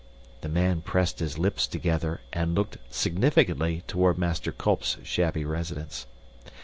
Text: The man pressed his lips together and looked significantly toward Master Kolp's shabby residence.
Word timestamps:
The 0.41 0.49
man 0.49 0.81
pressed 0.81 1.19
his 1.19 1.37
lips 1.37 1.67
together 1.67 2.21
and 2.33 2.55
looked 2.55 2.77
significantly 2.89 3.83
toward 3.85 4.17
Master 4.17 4.51
Kolp's 4.51 4.97
shabby 5.03 5.45
residence. 5.45 6.07